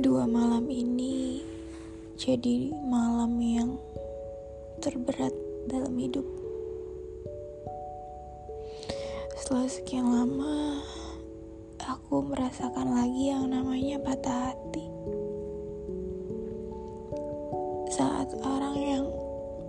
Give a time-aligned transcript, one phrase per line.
[0.00, 1.44] Dua malam ini
[2.16, 3.76] jadi malam yang
[4.80, 5.28] terberat
[5.68, 6.24] dalam hidup.
[9.36, 10.80] Setelah sekian lama,
[11.84, 14.88] aku merasakan lagi yang namanya patah hati.
[17.92, 19.04] Saat orang yang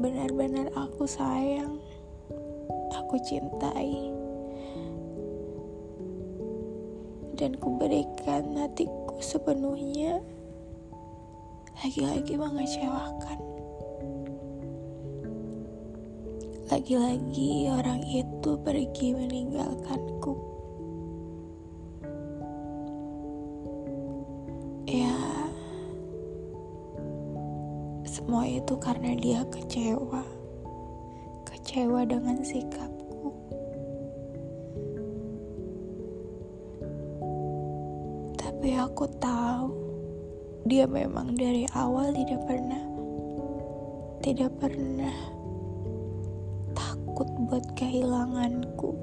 [0.00, 1.76] benar-benar aku sayang,
[2.96, 4.08] aku cintai,
[7.36, 10.22] dan kuberikan hatiku sepenuhnya,
[11.82, 13.38] lagi-lagi mengecewakan.
[16.72, 20.32] Lagi-lagi orang itu pergi meninggalkanku.
[24.88, 25.18] Ya,
[28.08, 30.24] semua itu karena dia kecewa.
[31.44, 32.93] Kecewa dengan sikapku.
[38.74, 39.70] Aku tahu
[40.66, 42.82] dia memang dari awal tidak pernah
[44.24, 45.14] tidak pernah
[46.72, 48.96] takut buat kehilanganku.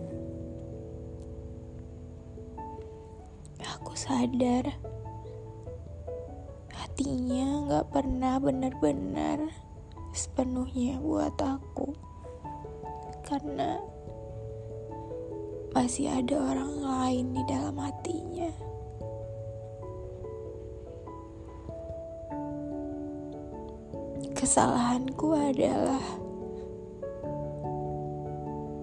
[3.61, 4.75] Aku sadar
[6.73, 9.39] hatinya gak pernah benar-benar
[10.11, 11.93] sepenuhnya buat aku
[13.29, 13.79] karena
[15.71, 18.70] masih ada orang lain di dalam hatinya.
[24.51, 26.03] Kesalahanku adalah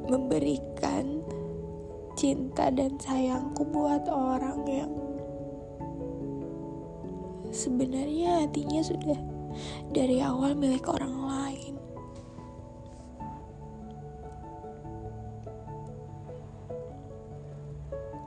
[0.09, 1.21] memberikan
[2.17, 4.89] cinta dan sayangku buat orang yang
[7.53, 9.21] sebenarnya hatinya sudah
[9.93, 11.77] dari awal milik orang lain.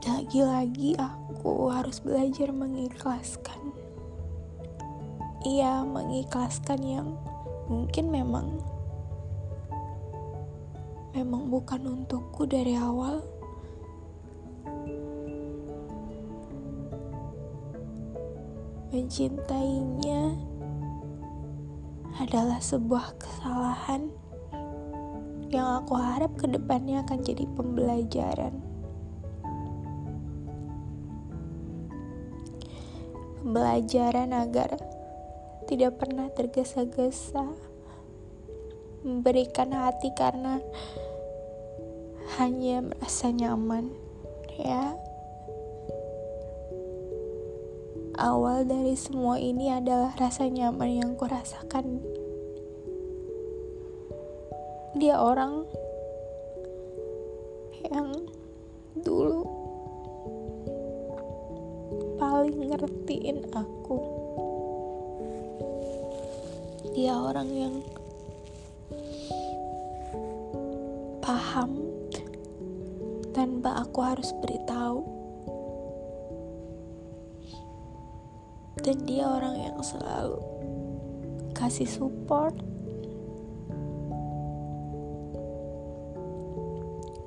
[0.06, 3.74] Lagi-lagi aku harus belajar mengikhlaskan.
[5.42, 7.10] Iya, mengikhlaskan yang
[7.72, 8.60] mungkin memang
[11.16, 13.24] memang bukan untukku dari awal.
[18.92, 20.36] Mencintainya
[22.20, 24.12] adalah sebuah kesalahan
[25.48, 28.60] yang aku harap ke depannya akan jadi pembelajaran.
[33.40, 34.76] Pembelajaran agar
[35.72, 37.48] tidak pernah tergesa-gesa
[39.08, 40.60] memberikan hati karena
[42.36, 43.88] hanya merasa nyaman
[44.60, 45.00] ya.
[48.20, 52.04] Awal dari semua ini adalah rasa nyaman yang kurasakan.
[55.00, 55.64] Dia orang
[57.88, 58.28] yang
[59.00, 59.48] dulu
[62.20, 64.11] paling ngertiin aku
[67.02, 67.76] dia orang yang
[71.18, 71.82] paham
[73.34, 75.02] tanpa aku harus beritahu.
[78.86, 80.46] Dan dia orang yang selalu
[81.58, 82.54] kasih support.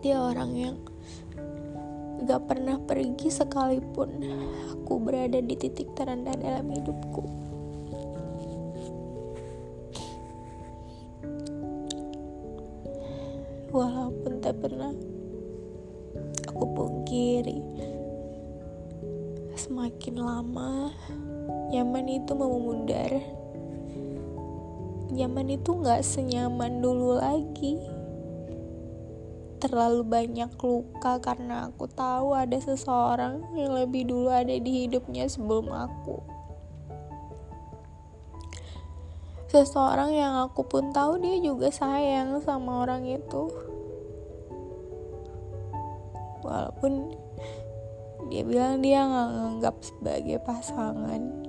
[0.06, 0.76] Dia orang yang
[2.30, 4.22] gak pernah pergi sekalipun
[4.70, 7.53] aku berada di titik terendah dalam hidupku
[22.24, 23.12] itu memudar
[25.12, 27.78] nyaman itu gak senyaman dulu lagi.
[29.62, 35.68] Terlalu banyak luka karena aku tahu ada seseorang yang lebih dulu ada di hidupnya sebelum
[35.70, 36.20] aku.
[39.48, 43.48] Seseorang yang aku pun tahu dia juga sayang sama orang itu.
[46.43, 47.14] Walaupun
[48.28, 51.44] dia bilang dia nggak nganggap sebagai pasangan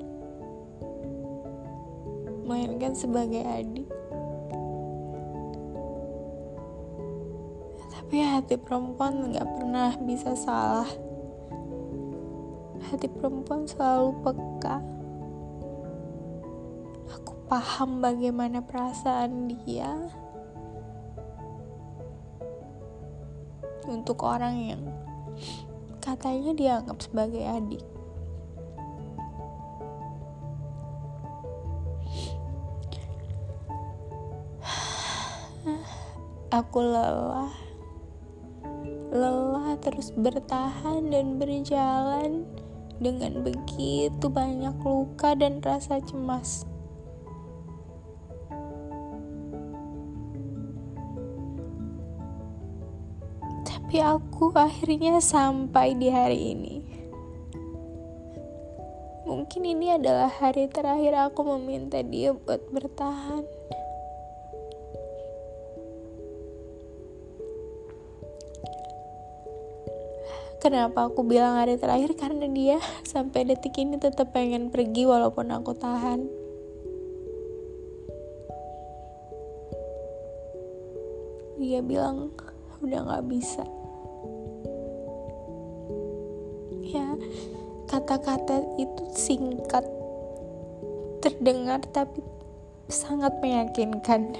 [2.45, 3.89] melainkan sebagai adik.
[7.89, 10.87] Tapi hati perempuan nggak pernah bisa salah.
[12.85, 14.77] Hati perempuan selalu peka.
[17.17, 19.89] Aku paham bagaimana perasaan dia.
[23.89, 24.83] Untuk orang yang
[25.97, 27.94] katanya dianggap sebagai adik.
[36.55, 37.51] Aku lelah,
[39.11, 42.47] lelah terus bertahan dan berjalan
[42.95, 46.63] dengan begitu banyak luka dan rasa cemas.
[53.67, 56.75] Tapi aku akhirnya sampai di hari ini.
[59.27, 63.43] Mungkin ini adalah hari terakhir aku meminta dia buat bertahan.
[70.65, 72.17] Kenapa aku bilang hari terakhir?
[72.17, 76.25] Karena dia sampai detik ini tetap pengen pergi walaupun aku tahan.
[81.61, 82.33] Dia bilang
[82.81, 83.61] udah gak bisa.
[87.95, 89.87] kata-kata itu singkat
[91.23, 92.19] terdengar tapi
[92.91, 94.35] sangat meyakinkan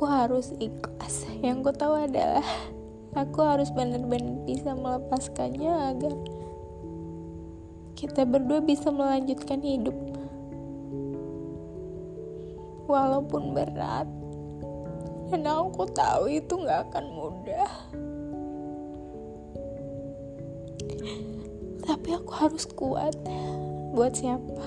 [0.00, 1.28] aku harus ikhlas.
[1.44, 2.48] Yang ku tahu adalah
[3.12, 6.16] aku harus benar-benar bisa melepaskannya agar
[8.00, 9.92] kita berdua bisa melanjutkan hidup.
[12.88, 14.08] Walaupun berat.
[15.28, 17.72] Dan aku tahu itu gak akan mudah.
[21.84, 23.12] Tapi aku harus kuat.
[23.92, 24.64] Buat siapa?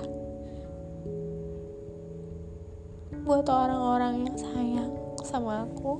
[3.25, 5.99] Buat orang-orang yang sayang sama aku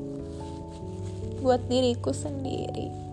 [1.44, 3.04] buat diriku sendiri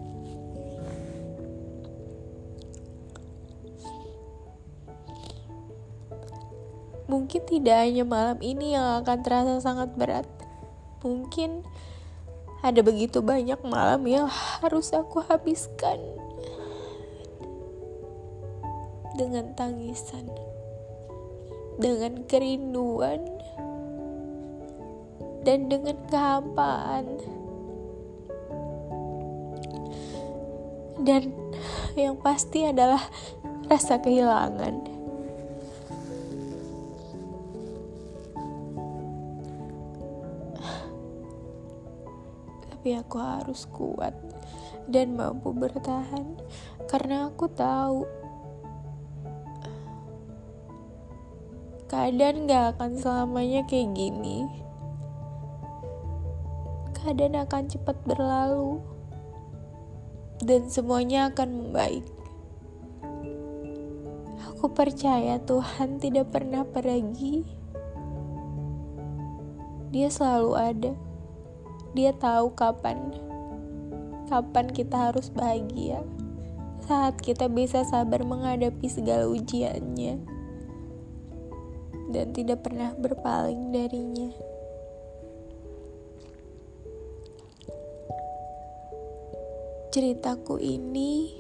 [7.11, 10.31] Mungkin tidak hanya malam ini yang akan terasa sangat berat.
[11.03, 11.67] Mungkin
[12.63, 15.99] ada begitu banyak malam yang harus aku habiskan
[19.19, 20.31] dengan tangisan,
[21.83, 23.40] dengan kerinduan,
[25.45, 27.07] dan dengan kehampaan.
[31.01, 31.33] Dan
[31.97, 33.01] yang pasti adalah
[33.69, 35.01] rasa kehilangan.
[42.81, 44.17] tapi aku harus kuat
[44.89, 46.41] dan mampu bertahan
[46.89, 48.09] karena aku tahu
[51.93, 54.49] keadaan gak akan selamanya kayak gini.
[57.01, 58.77] Keadaan akan cepat berlalu
[60.45, 62.05] dan semuanya akan membaik.
[64.53, 67.49] Aku percaya Tuhan tidak pernah pergi.
[69.89, 70.93] Dia selalu ada.
[71.97, 73.31] Dia tahu kapan
[74.31, 76.07] kapan kita harus bahagia.
[76.87, 80.23] Saat kita bisa sabar menghadapi segala ujiannya
[82.15, 84.50] dan tidak pernah berpaling darinya.
[89.91, 91.35] Ceritaku ini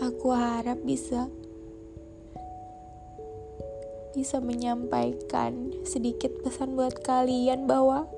[0.00, 1.28] aku harap bisa
[4.16, 8.08] bisa menyampaikan sedikit pesan buat kalian bahwa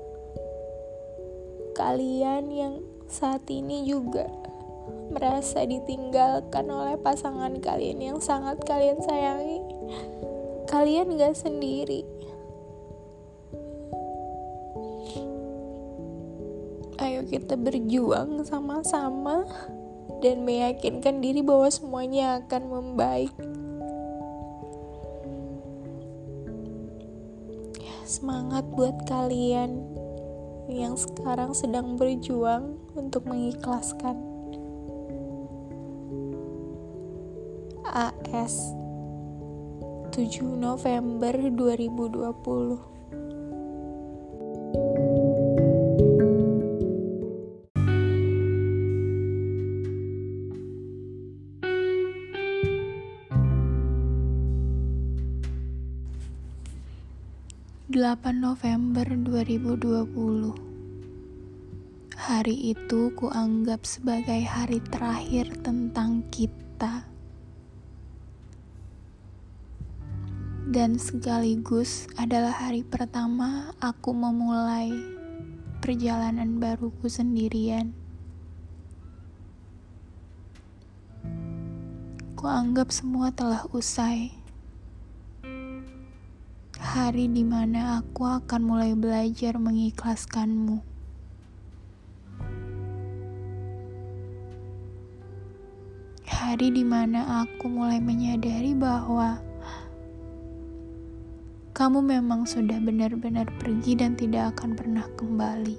[1.75, 2.79] kalian yang
[3.11, 4.31] saat ini juga
[5.11, 9.59] merasa ditinggalkan oleh pasangan kalian yang sangat kalian sayangi.
[10.71, 12.14] Kalian gak sendiri.
[16.95, 19.43] Ayo kita berjuang sama-sama
[20.23, 23.35] dan meyakinkan diri bahwa semuanya akan membaik.
[28.07, 29.83] Semangat buat kalian
[30.71, 34.15] yang sekarang sedang berjuang untuk mengikhlaskan.
[37.91, 38.71] AS
[40.15, 42.94] 7 November 2020
[57.95, 60.51] 8 November 2020
[62.19, 67.07] Hari itu kuanggap sebagai hari terakhir tentang kita.
[70.67, 74.91] Dan sekaligus adalah hari pertama aku memulai
[75.79, 77.95] perjalanan baruku sendirian.
[82.35, 84.43] Kuanggap semua telah usai
[86.95, 90.79] hari di mana aku akan mulai belajar mengikhlaskanmu.
[96.23, 99.43] Hari di mana aku mulai menyadari bahwa
[101.75, 105.75] kamu memang sudah benar-benar pergi dan tidak akan pernah kembali.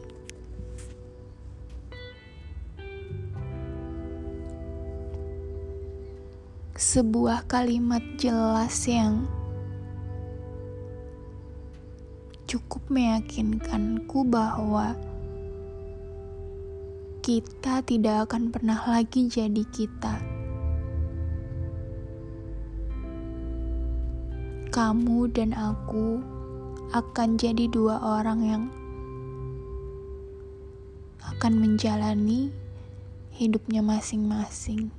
[6.77, 9.25] Sebuah kalimat jelas yang
[12.57, 14.97] cukup meyakinkanku bahwa
[17.21, 20.37] kita tidak akan pernah lagi jadi kita.
[24.77, 26.21] kamu dan aku
[26.93, 28.63] akan jadi dua orang yang
[31.25, 32.53] akan menjalani
[33.33, 34.93] hidupnya masing-masing.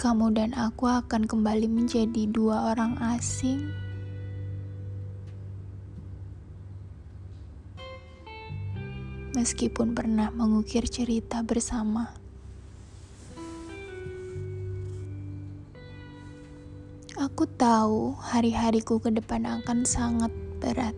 [0.00, 3.68] Kamu dan aku akan kembali menjadi dua orang asing.
[9.36, 12.16] Meskipun pernah mengukir cerita bersama.
[17.20, 20.32] Aku tahu hari-hariku ke depan akan sangat
[20.64, 20.96] berat.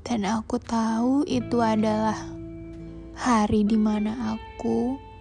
[0.00, 2.16] Dan aku tahu itu adalah
[3.12, 5.12] hari di mana aku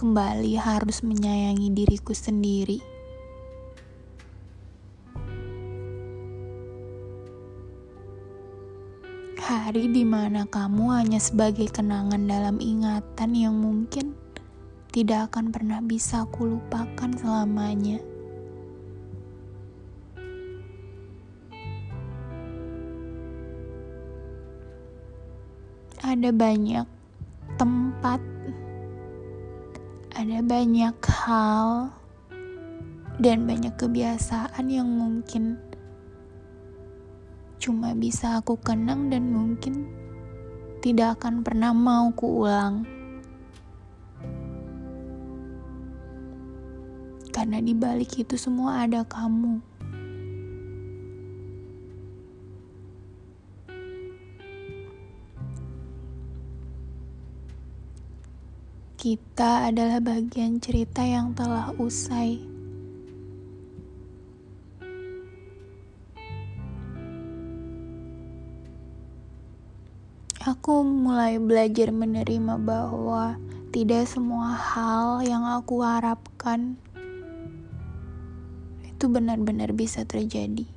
[0.00, 2.80] kembali harus menyayangi diriku sendiri.
[9.36, 14.16] Hari di mana kamu hanya sebagai kenangan dalam ingatan yang mungkin
[14.88, 18.00] tidak akan pernah bisa aku lupakan selamanya.
[26.00, 26.99] Ada banyak
[30.20, 31.96] ada banyak hal,
[33.16, 35.56] dan banyak kebiasaan yang mungkin
[37.56, 39.88] cuma bisa aku kenang dan mungkin
[40.84, 42.84] tidak akan pernah mau kuulang.
[47.30, 49.64] karena di balik itu semua ada kamu.
[59.00, 62.36] Kita adalah bagian cerita yang telah usai.
[70.44, 73.40] Aku mulai belajar menerima bahwa
[73.72, 76.76] tidak semua hal yang aku harapkan
[78.84, 80.68] itu benar-benar bisa terjadi.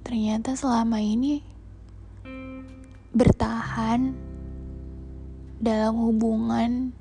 [0.00, 1.55] Ternyata selama ini
[3.16, 4.12] bertahan
[5.56, 6.92] dalam hubungan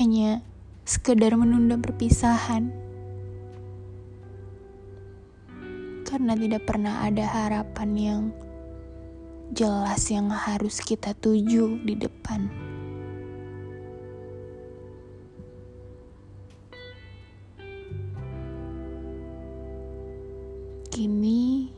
[0.00, 0.40] hanya
[0.88, 2.72] sekedar menunda perpisahan.
[6.08, 8.22] Karena tidak pernah ada harapan yang
[9.52, 12.48] jelas yang harus kita tuju di depan.
[20.88, 21.68] Kini,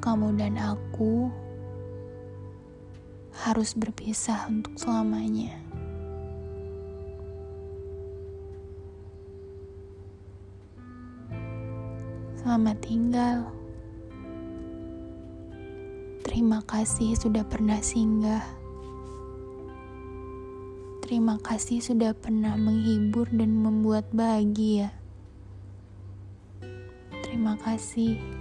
[0.00, 1.44] kamu dan aku
[3.46, 5.54] harus berpisah untuk selamanya.
[12.42, 13.46] Selamat tinggal.
[16.26, 18.42] Terima kasih sudah pernah singgah.
[21.06, 24.90] Terima kasih sudah pernah menghibur dan membuat bahagia.
[27.22, 28.35] Terima kasih.